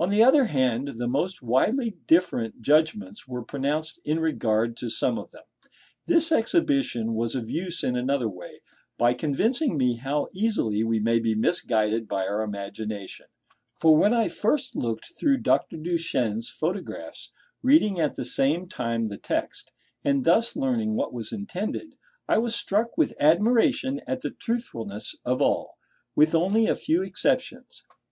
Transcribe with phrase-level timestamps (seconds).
[0.00, 5.18] On the other hand, the most widely different judgments were pronounced in regard to some
[5.18, 5.42] of them.
[6.06, 8.62] This exhibition was of use in another way,
[8.96, 13.26] by convincing me how easily we may be misguided by our imagination;
[13.78, 15.76] for when I first looked through Dr.
[15.76, 17.30] Duchenne's photographs,
[17.62, 19.72] reading at the same time the text,
[20.02, 21.94] and thus learning what was intended,
[22.26, 25.76] I was struck with admiration at the truthfulness of all,
[26.16, 27.84] with only a few exceptions.